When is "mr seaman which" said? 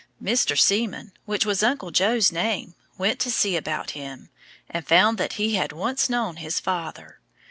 0.19-1.45